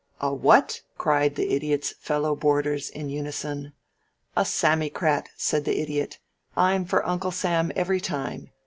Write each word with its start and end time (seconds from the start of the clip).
"A 0.19 0.33
what?" 0.33 0.81
cried 0.97 1.35
the 1.35 1.51
Idiot's 1.53 1.93
fellow 1.99 2.35
boarders 2.35 2.89
in 2.89 3.09
unison. 3.09 3.73
"A 4.35 4.41
Sammycrat," 4.43 5.27
said 5.37 5.63
the 5.63 5.79
Idiot. 5.79 6.17
"I'm 6.57 6.85
for 6.85 7.05
Uncle 7.05 7.29
Sam 7.29 7.71
every 7.75 8.01
time. 8.01 8.49